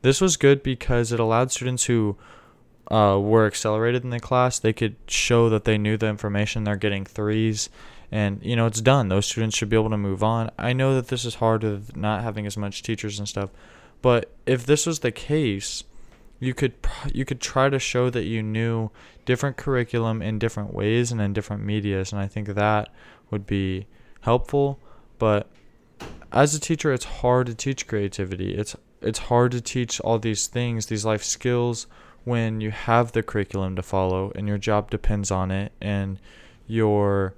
This 0.03 0.21
was 0.21 0.37
good 0.37 0.63
because 0.63 1.13
it 1.13 1.21
allowed 1.21 1.51
students 1.51 1.85
who 1.85 2.17
uh, 2.91 3.19
were 3.21 3.47
accelerated 3.47 4.05
in 4.05 4.11
the 4.11 4.21
class, 4.21 4.59
they 4.59 4.73
could 4.73 4.97
show 5.07 5.49
that 5.49 5.65
they 5.65 5.77
knew 5.77 5.97
the 5.97 6.09
information. 6.09 6.65
They're 6.65 6.77
getting 6.77 7.05
threes, 7.05 7.69
and 8.11 8.41
you 8.43 8.57
know 8.57 8.67
it's 8.67 8.81
done. 8.81 9.09
Those 9.09 9.27
students 9.27 9.57
should 9.57 9.69
be 9.69 9.77
able 9.77 9.91
to 9.91 9.99
move 9.99 10.23
on. 10.23 10.51
I 10.59 10.73
know 10.73 10.95
that 10.95 11.09
this 11.09 11.25
is 11.25 11.37
hard 11.37 11.63
with 11.63 11.97
not 11.97 12.23
having 12.23 12.47
as 12.47 12.57
much 12.57 12.83
teachers 12.83 13.19
and 13.19 13.29
stuff, 13.29 13.51
but 14.01 14.33
if 14.47 14.65
this 14.65 14.87
was 14.87 15.01
the 15.01 15.13
case, 15.13 15.85
you 16.41 16.55
could 16.55 16.75
you 17.13 17.25
could 17.25 17.41
try 17.41 17.69
to 17.69 17.79
show 17.79 18.11
that 18.11 18.25
you 18.25 18.43
knew 18.43 18.91
different 19.25 19.57
curriculum 19.57 20.23
in 20.23 20.39
different 20.39 20.73
ways 20.73 21.11
and 21.13 21.21
in 21.21 21.33
different 21.33 21.65
medias, 21.65 22.13
and 22.13 22.21
I 22.21 22.27
think 22.27 22.49
that 22.49 22.91
would 23.31 23.47
be 23.47 23.87
helpful. 24.21 24.79
But 25.19 25.49
as 26.33 26.55
a 26.55 26.61
teacher, 26.61 26.93
it's 26.93 27.05
hard 27.05 27.47
to 27.49 27.55
teach 27.55 27.87
creativity. 27.87 28.55
It's 28.55 28.77
it's 29.01 29.19
hard 29.19 29.53
to 29.53 29.61
teach 29.61 30.01
all 30.01 30.19
these 30.19 30.47
things, 30.47 30.87
these 30.87 31.05
life 31.05 31.23
skills 31.23 31.87
when 32.25 32.61
you 32.61 32.71
have 32.71 33.13
the 33.13 33.23
curriculum 33.23 33.75
to 33.77 33.83
follow 33.83 34.31
and 34.35 34.47
your 34.47 34.59
job 34.59 34.91
depends 34.91 35.31
on 35.31 35.51
it 35.51 35.73
and 35.81 36.19
your 36.67 37.35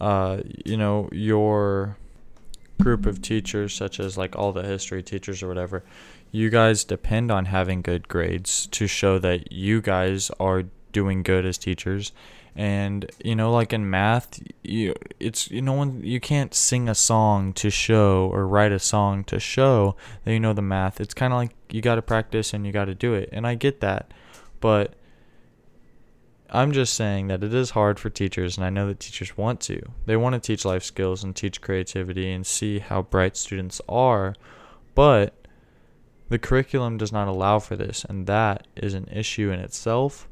uh, 0.00 0.38
you 0.66 0.76
know 0.76 1.08
your 1.12 1.96
group 2.80 3.06
of 3.06 3.22
teachers 3.22 3.74
such 3.74 3.98
as 3.98 4.18
like 4.18 4.36
all 4.36 4.52
the 4.52 4.62
history 4.62 5.02
teachers 5.02 5.42
or 5.42 5.48
whatever 5.48 5.82
you 6.30 6.50
guys 6.50 6.84
depend 6.84 7.30
on 7.30 7.46
having 7.46 7.82
good 7.82 8.08
grades 8.08 8.66
to 8.68 8.86
show 8.86 9.18
that 9.18 9.52
you 9.52 9.80
guys 9.80 10.30
are 10.38 10.64
doing 10.92 11.22
good 11.22 11.46
as 11.46 11.58
teachers. 11.58 12.12
And 12.56 13.08
you 13.24 13.36
know 13.36 13.52
like 13.52 13.72
in 13.72 13.88
math 13.88 14.40
you 14.64 14.92
it's 15.20 15.48
you 15.48 15.62
know 15.62 15.74
when 15.74 16.02
you 16.02 16.18
can't 16.18 16.52
sing 16.52 16.88
a 16.88 16.94
song 16.94 17.52
to 17.52 17.70
show 17.70 18.28
or 18.32 18.48
write 18.48 18.72
a 18.72 18.80
song 18.80 19.22
to 19.24 19.38
show 19.38 19.94
that 20.24 20.32
you 20.32 20.40
know 20.40 20.52
the 20.52 20.62
math. 20.62 21.00
It's 21.00 21.14
kind 21.14 21.32
of 21.32 21.36
like 21.36 21.54
you 21.70 21.80
got 21.80 21.96
to 21.96 22.02
practice 22.02 22.52
and 22.52 22.66
you 22.66 22.72
got 22.72 22.86
to 22.86 22.96
do 22.96 23.14
it. 23.14 23.28
And 23.32 23.46
i 23.46 23.54
get 23.54 23.80
that. 23.80 24.12
But 24.60 24.94
i'm 26.50 26.72
just 26.72 26.94
saying 26.94 27.28
that 27.28 27.44
it 27.44 27.54
is 27.54 27.70
hard 27.70 28.00
for 28.00 28.08
teachers 28.08 28.56
and 28.56 28.64
i 28.64 28.70
know 28.70 28.88
that 28.88 28.98
teachers 28.98 29.36
want 29.36 29.60
to. 29.60 29.80
They 30.06 30.16
want 30.16 30.34
to 30.34 30.40
teach 30.40 30.64
life 30.64 30.82
skills 30.82 31.22
and 31.22 31.36
teach 31.36 31.60
creativity 31.60 32.32
and 32.32 32.44
see 32.44 32.80
how 32.80 33.02
bright 33.02 33.36
students 33.36 33.80
are. 33.88 34.34
But 34.96 35.37
the 36.28 36.38
curriculum 36.38 36.96
does 36.96 37.12
not 37.12 37.28
allow 37.28 37.58
for 37.58 37.76
this 37.76 38.04
and 38.08 38.26
that 38.26 38.66
is 38.76 38.94
an 38.94 39.08
issue 39.10 39.50
in 39.50 39.60
itself 39.60 40.28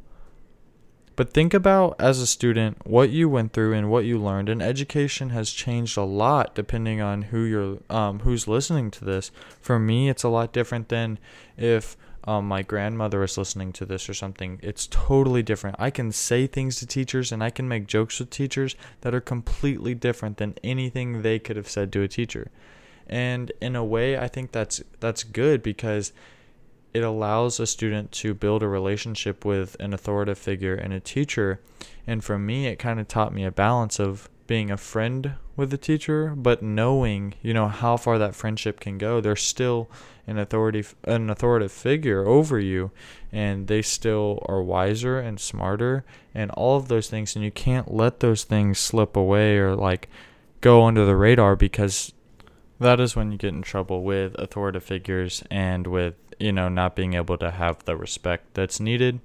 but 1.17 1.33
think 1.33 1.55
about 1.55 1.97
as 1.99 2.21
a 2.21 2.27
student 2.27 2.87
what 2.87 3.09
you 3.09 3.27
went 3.27 3.55
through 3.55 3.73
and 3.73 3.91
what 3.91 4.05
you 4.05 4.19
learned. 4.19 4.51
And 4.51 4.63
education 4.63 5.31
has 5.31 5.51
changed 5.51 5.97
a 5.97 6.05
lot 6.05 6.55
depending 6.55 7.01
on 7.01 7.23
who 7.23 7.43
you're, 7.43 7.79
um, 7.89 8.21
who's 8.21 8.47
listening 8.47 8.91
to 8.93 9.05
this. 9.05 9.31
For 9.61 9.79
me, 9.79 10.11
it's 10.11 10.23
a 10.23 10.29
lot 10.29 10.53
different 10.53 10.91
than 10.91 11.19
if 11.57 11.97
um, 12.25 12.47
my 12.47 12.63
grandmother 12.63 13.21
was 13.21 13.39
listening 13.39 13.73
to 13.75 13.87
this 13.87 14.11
or 14.11 14.15
something. 14.15 14.61
It's 14.63 14.87
totally 14.89 15.43
different. 15.43 15.77
I 15.79 15.91
can 15.91 16.13
say 16.13 16.47
things 16.47 16.77
to 16.77 16.87
teachers 16.87 17.33
and 17.33 17.43
I 17.43 17.49
can 17.49 17.67
make 17.67 17.87
jokes 17.87 18.21
with 18.21 18.29
teachers 18.29 18.77
that 19.01 19.15
are 19.15 19.21
completely 19.21 19.95
different 19.95 20.37
than 20.37 20.55
anything 20.63 21.23
they 21.23 21.39
could 21.39 21.57
have 21.57 21.71
said 21.71 21.93
to 21.93 22.03
a 22.03 22.09
teacher. 22.09 22.51
And 23.09 23.53
in 23.61 23.77
a 23.77 23.85
way, 23.85 24.19
I 24.19 24.29
think 24.29 24.53
that's 24.53 24.83
that's 25.01 25.23
good 25.25 25.63
because 25.63 26.13
it 26.93 27.05
allows 27.05 27.61
a 27.61 27.67
student 27.67 28.11
to 28.11 28.33
build 28.33 28.63
a 28.63 28.69
relationship 28.69 29.45
with 29.45 29.77
an 29.79 29.93
authoritative 29.93 30.39
figure 30.39 30.75
and 30.75 30.93
a 30.93 31.01
teacher. 31.01 31.61
And 32.07 32.25
for 32.25 32.39
me, 32.39 32.67
it 32.67 32.79
kind 32.79 32.99
of 32.99 33.07
taught 33.07 33.35
me 33.35 33.45
a 33.45 33.51
balance 33.51 34.01
of 34.01 34.31
being 34.47 34.71
a 34.71 34.77
friend 34.77 35.35
with 35.57 35.71
the 35.71 35.79
teacher, 35.79 36.35
but 36.37 36.63
knowing, 36.63 37.35
you 37.43 37.53
know, 37.53 37.69
how 37.69 37.97
far 37.97 38.19
that 38.19 38.35
friendship 38.35 38.81
can 38.81 38.99
go. 38.99 39.21
They're 39.21 39.37
still 39.37 39.91
an 40.27 40.39
authority, 40.39 40.85
an 41.05 41.31
authoritative 41.31 41.73
figure 41.73 42.25
over 42.27 42.59
you, 42.59 42.91
and 43.33 43.67
they 43.67 43.83
still 43.83 44.43
are 44.47 44.63
wiser 44.63 45.19
and 45.19 45.41
smarter, 45.41 46.05
and 46.35 46.51
all 46.53 46.77
of 46.77 46.89
those 46.89 47.09
things. 47.09 47.35
And 47.35 47.45
you 47.45 47.51
can't 47.51 47.93
let 47.93 48.21
those 48.21 48.45
things 48.45 48.79
slip 48.79 49.17
away 49.17 49.59
or 49.59 49.75
like 49.75 50.09
go 50.61 50.85
under 50.85 51.05
the 51.05 51.17
radar 51.17 51.57
because 51.57 52.13
that 52.79 53.01
is 53.01 53.17
when 53.17 53.33
you 53.33 53.39
get 53.39 53.55
in 53.55 53.63
trouble 53.63 54.03
with 54.03 54.35
authoritative 54.39 54.85
figures 54.85 55.43
and 55.51 55.87
with 55.87 56.15
you 56.39 56.53
know, 56.53 56.69
not 56.69 56.97
being 56.97 57.15
able 57.15 57.39
to 57.39 57.51
have 57.51 57.85
the 57.85 57.97
respect 57.97 58.55
that's 58.55 58.81
needed. 58.81 59.21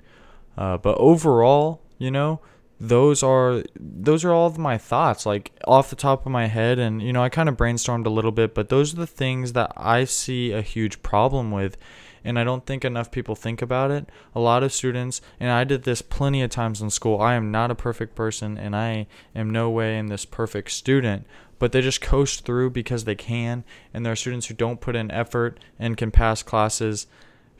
Uh, 0.57 0.77
but 0.77 0.97
overall, 0.97 1.81
you 1.97 2.11
know, 2.11 2.39
those 2.79 3.21
are 3.21 3.63
those 3.79 4.25
are 4.25 4.33
all 4.33 4.47
of 4.47 4.57
my 4.57 4.75
thoughts 4.75 5.23
like 5.23 5.51
off 5.67 5.91
the 5.91 5.95
top 5.95 6.25
of 6.25 6.31
my 6.31 6.47
head 6.47 6.79
and 6.79 6.99
you 6.99 7.13
know 7.13 7.21
I 7.21 7.29
kind 7.29 7.47
of 7.47 7.55
brainstormed 7.55 8.07
a 8.07 8.09
little 8.09 8.31
bit 8.31 8.55
but 8.55 8.69
those 8.69 8.91
are 8.91 8.97
the 8.97 9.05
things 9.05 9.53
that 9.53 9.71
I 9.77 10.05
see 10.05 10.51
a 10.51 10.63
huge 10.63 11.03
problem 11.03 11.51
with 11.51 11.77
and 12.23 12.37
I 12.37 12.43
don't 12.43 12.65
think 12.65 12.83
enough 12.83 13.11
people 13.11 13.35
think 13.35 13.61
about 13.61 13.91
it. 13.91 14.09
A 14.35 14.39
lot 14.39 14.63
of 14.63 14.73
students, 14.73 15.21
and 15.39 15.49
I 15.49 15.63
did 15.63 15.83
this 15.83 16.01
plenty 16.01 16.41
of 16.41 16.49
times 16.49 16.81
in 16.81 16.89
school. 16.89 17.21
I 17.21 17.35
am 17.35 17.51
not 17.51 17.71
a 17.71 17.75
perfect 17.75 18.15
person, 18.15 18.57
and 18.57 18.75
I 18.75 19.07
am 19.35 19.49
no 19.49 19.69
way 19.69 19.97
in 19.97 20.07
this 20.07 20.25
perfect 20.25 20.71
student 20.71 21.25
but 21.61 21.73
they 21.73 21.81
just 21.81 22.01
coast 22.01 22.43
through 22.43 22.71
because 22.71 23.03
they 23.03 23.13
can. 23.13 23.63
And 23.93 24.03
there 24.03 24.13
are 24.13 24.15
students 24.15 24.47
who 24.47 24.55
don't 24.55 24.81
put 24.81 24.95
in 24.95 25.11
effort 25.11 25.59
and 25.77 25.95
can 25.95 26.09
pass 26.09 26.41
classes 26.41 27.05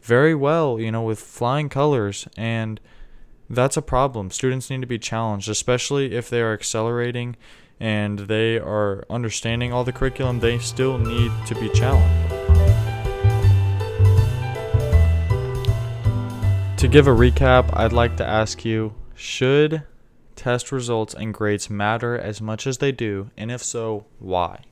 very 0.02 0.34
well, 0.34 0.80
you 0.80 0.92
know, 0.92 1.04
with 1.04 1.20
flying 1.20 1.70
colors. 1.70 2.28
And 2.36 2.82
that's 3.48 3.78
a 3.78 3.82
problem. 3.84 4.32
Students 4.32 4.72
need 4.72 4.82
to 4.82 4.88
be 4.88 4.98
challenged, 4.98 5.48
especially 5.50 6.16
if 6.16 6.32
they 6.32 6.42
are 6.42 6.54
accelerating 6.54 7.36
and 7.80 8.20
they 8.20 8.58
are 8.58 9.06
understanding 9.08 9.72
all 9.72 9.84
the 9.84 9.92
curriculum, 9.94 10.40
they 10.40 10.58
still 10.58 10.98
need 10.98 11.32
to 11.46 11.54
be 11.54 11.70
challenged. 11.70 12.31
To 16.82 16.88
give 16.88 17.06
a 17.06 17.12
recap, 17.12 17.70
I'd 17.78 17.94
like 17.94 18.18
to 18.18 18.26
ask 18.26 18.66
you 18.66 18.96
should 19.14 19.84
test 20.36 20.72
results 20.72 21.14
and 21.14 21.32
grades 21.32 21.70
matter 21.70 22.18
as 22.18 22.42
much 22.42 22.66
as 22.66 22.80
they 22.80 22.92
do, 22.92 23.30
and 23.38 23.52
if 23.52 23.64
so, 23.64 24.08
why? 24.18 24.64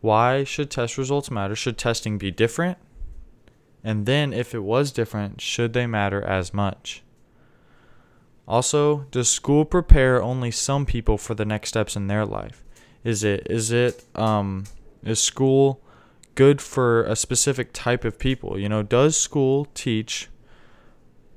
Why 0.00 0.44
should 0.44 0.70
test 0.70 0.96
results 0.96 1.30
matter? 1.30 1.54
Should 1.54 1.76
testing 1.76 2.16
be 2.16 2.30
different? 2.30 2.78
And 3.84 4.06
then, 4.06 4.32
if 4.32 4.54
it 4.54 4.60
was 4.60 4.90
different, 4.90 5.42
should 5.42 5.74
they 5.74 5.86
matter 5.86 6.22
as 6.22 6.54
much? 6.54 7.02
Also, 8.48 9.04
does 9.10 9.28
school 9.28 9.66
prepare 9.66 10.22
only 10.22 10.50
some 10.50 10.86
people 10.86 11.18
for 11.18 11.34
the 11.34 11.44
next 11.44 11.68
steps 11.68 11.96
in 11.96 12.06
their 12.06 12.24
life? 12.24 12.64
Is 13.04 13.22
it 13.22 13.46
is 13.50 13.72
it 13.72 14.06
um 14.14 14.64
is 15.04 15.22
school 15.22 15.82
good 16.34 16.62
for 16.62 17.04
a 17.04 17.14
specific 17.14 17.74
type 17.74 18.06
of 18.06 18.18
people? 18.18 18.58
You 18.58 18.70
know, 18.70 18.82
does 18.82 19.20
school 19.20 19.66
teach 19.74 20.30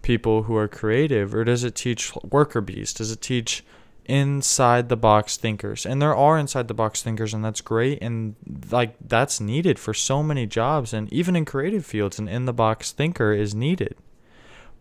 people 0.02 0.44
who 0.44 0.56
are 0.56 0.68
creative 0.68 1.34
or 1.34 1.44
does 1.44 1.64
it 1.64 1.76
teach 1.76 2.14
worker 2.24 2.62
bees? 2.62 2.94
Does 2.94 3.12
it 3.12 3.22
teach 3.22 3.64
inside 4.06 4.90
the 4.90 4.98
box 4.98 5.38
thinkers? 5.38 5.86
And 5.86 6.02
there 6.02 6.16
are 6.16 6.38
inside 6.38 6.68
the 6.68 6.74
box 6.74 7.02
thinkers 7.02 7.34
and 7.34 7.44
that's 7.44 7.62
great 7.62 8.00
and 8.02 8.36
like 8.72 8.96
that's 9.00 9.40
needed 9.40 9.80
for 9.80 9.94
so 9.94 10.24
many 10.24 10.46
jobs 10.46 10.94
and 10.94 11.12
even 11.14 11.36
in 11.36 11.46
creative 11.46 11.86
fields 11.86 12.20
an 12.20 12.28
in 12.28 12.46
the 12.46 12.54
box 12.54 12.92
thinker 12.92 13.32
is 13.32 13.54
needed. 13.54 13.96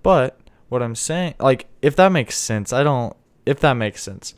But 0.02 0.40
what 0.70 0.82
i'm 0.82 0.94
saying 0.94 1.34
like 1.38 1.66
if 1.82 1.94
that 1.96 2.10
makes 2.10 2.38
sense 2.38 2.72
i 2.72 2.82
don't 2.82 3.14
if 3.44 3.60
that 3.60 3.74
makes 3.74 4.02
sense 4.02 4.34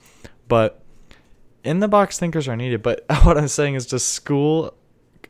but 0.48 0.82
in 1.62 1.78
the 1.78 1.86
box 1.86 2.18
thinkers 2.18 2.48
are 2.48 2.56
needed 2.56 2.82
but 2.82 3.04
what 3.22 3.38
i'm 3.38 3.46
saying 3.46 3.76
is 3.76 3.86
does 3.86 4.02
school 4.02 4.74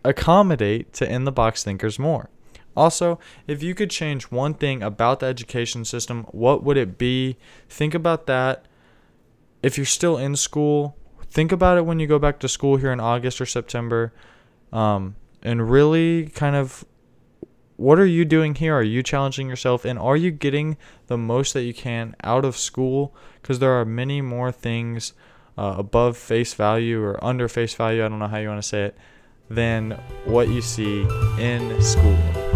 accommodate 0.04 0.92
to 0.94 1.12
in 1.12 1.24
the 1.24 1.32
box 1.32 1.62
thinkers 1.62 1.98
more 1.98 2.30
also, 2.76 3.18
if 3.46 3.62
you 3.62 3.74
could 3.74 3.90
change 3.90 4.24
one 4.24 4.54
thing 4.54 4.82
about 4.82 5.20
the 5.20 5.26
education 5.26 5.84
system, 5.84 6.24
what 6.30 6.62
would 6.62 6.76
it 6.76 6.98
be? 6.98 7.36
Think 7.68 7.94
about 7.94 8.26
that. 8.26 8.66
If 9.62 9.76
you're 9.76 9.86
still 9.86 10.16
in 10.16 10.36
school, 10.36 10.96
think 11.30 11.52
about 11.52 11.78
it 11.78 11.86
when 11.86 12.00
you 12.00 12.06
go 12.06 12.18
back 12.18 12.38
to 12.40 12.48
school 12.48 12.76
here 12.76 12.92
in 12.92 13.00
August 13.00 13.40
or 13.40 13.46
September. 13.46 14.12
Um, 14.72 15.16
and 15.42 15.70
really 15.70 16.28
kind 16.28 16.56
of 16.56 16.84
what 17.76 17.98
are 17.98 18.06
you 18.06 18.24
doing 18.24 18.54
here? 18.54 18.76
Are 18.76 18.82
you 18.82 19.02
challenging 19.02 19.48
yourself? 19.48 19.84
And 19.84 19.98
are 19.98 20.16
you 20.16 20.30
getting 20.30 20.76
the 21.08 21.18
most 21.18 21.52
that 21.54 21.62
you 21.62 21.74
can 21.74 22.14
out 22.22 22.44
of 22.44 22.56
school? 22.56 23.14
Because 23.40 23.58
there 23.58 23.72
are 23.72 23.84
many 23.84 24.20
more 24.20 24.52
things 24.52 25.14
uh, 25.58 25.74
above 25.78 26.16
face 26.16 26.54
value 26.54 27.02
or 27.02 27.22
under 27.24 27.48
face 27.48 27.74
value, 27.74 28.04
I 28.04 28.08
don't 28.08 28.18
know 28.18 28.28
how 28.28 28.38
you 28.38 28.48
want 28.48 28.62
to 28.62 28.68
say 28.68 28.84
it, 28.84 28.96
than 29.50 29.98
what 30.24 30.48
you 30.48 30.62
see 30.62 31.02
in 31.38 31.82
school. 31.82 32.51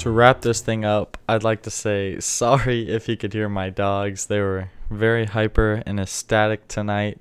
To 0.00 0.10
wrap 0.10 0.40
this 0.40 0.60
thing 0.60 0.84
up, 0.84 1.16
I'd 1.28 1.44
like 1.44 1.62
to 1.62 1.70
say 1.70 2.18
sorry 2.20 2.88
if 2.88 3.08
you 3.08 3.16
could 3.16 3.32
hear 3.32 3.48
my 3.48 3.70
dogs. 3.70 4.26
They 4.26 4.40
were 4.40 4.70
very 4.90 5.26
hyper 5.26 5.82
and 5.86 6.00
ecstatic 6.00 6.68
tonight 6.68 7.18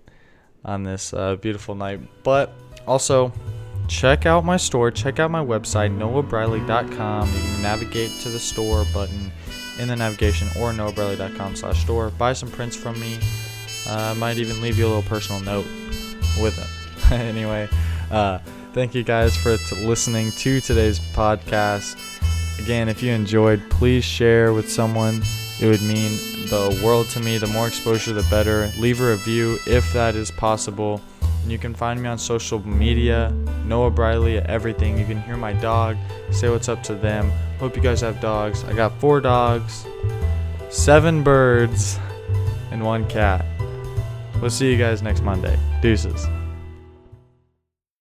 on 0.65 0.83
this 0.83 1.13
uh, 1.13 1.35
beautiful 1.35 1.75
night. 1.75 2.01
But 2.23 2.53
also, 2.87 3.31
check 3.87 4.25
out 4.25 4.45
my 4.45 4.57
store. 4.57 4.91
Check 4.91 5.19
out 5.19 5.31
my 5.31 5.43
website, 5.43 5.95
noahbriley.com. 5.97 7.27
You 7.27 7.39
can 7.39 7.61
navigate 7.61 8.11
to 8.21 8.29
the 8.29 8.39
store 8.39 8.85
button 8.93 9.31
in 9.79 9.87
the 9.87 9.95
navigation 9.95 10.47
or 10.59 10.71
noahbriley.com 10.71 11.55
slash 11.55 11.81
store. 11.81 12.09
Buy 12.11 12.33
some 12.33 12.49
prints 12.51 12.75
from 12.75 12.99
me. 12.99 13.19
Uh, 13.87 13.93
I 13.93 14.13
might 14.13 14.37
even 14.37 14.61
leave 14.61 14.77
you 14.77 14.85
a 14.85 14.89
little 14.89 15.03
personal 15.03 15.41
note 15.41 15.65
with 16.39 16.57
it. 16.57 17.11
anyway, 17.11 17.69
uh, 18.11 18.39
thank 18.73 18.93
you 18.93 19.03
guys 19.03 19.35
for 19.37 19.57
t- 19.57 19.85
listening 19.85 20.31
to 20.31 20.59
today's 20.61 20.99
podcast. 20.99 22.18
Again, 22.59 22.89
if 22.89 23.01
you 23.01 23.11
enjoyed, 23.11 23.61
please 23.69 24.03
share 24.03 24.53
with 24.53 24.69
someone. 24.69 25.21
It 25.61 25.65
would 25.65 25.81
mean 25.81 26.11
the 26.49 26.79
world 26.83 27.07
to 27.09 27.19
me. 27.19 27.37
The 27.37 27.47
more 27.47 27.67
exposure, 27.67 28.13
the 28.13 28.27
better. 28.29 28.69
Leave 28.77 29.01
a 29.01 29.11
review 29.11 29.57
if 29.65 29.91
that 29.93 30.15
is 30.15 30.29
possible. 30.29 31.01
And 31.41 31.51
you 31.51 31.57
can 31.57 31.73
find 31.73 32.01
me 32.01 32.09
on 32.09 32.17
social 32.17 32.59
media, 32.67 33.31
Noah 33.65 33.91
Briley 33.91 34.37
at 34.37 34.47
everything. 34.47 34.97
You 34.97 35.05
can 35.05 35.21
hear 35.21 35.37
my 35.37 35.53
dog, 35.53 35.97
say 36.31 36.49
what's 36.49 36.69
up 36.69 36.83
to 36.83 36.95
them. 36.95 37.31
Hope 37.59 37.75
you 37.75 37.81
guys 37.81 38.01
have 38.01 38.19
dogs. 38.19 38.63
I 38.65 38.73
got 38.73 38.99
four 38.99 39.21
dogs, 39.21 39.85
seven 40.69 41.23
birds, 41.23 41.97
and 42.71 42.83
one 42.83 43.07
cat. 43.07 43.45
We'll 44.41 44.49
see 44.49 44.71
you 44.71 44.77
guys 44.77 45.01
next 45.01 45.21
Monday. 45.21 45.57
Deuces. 45.81 46.27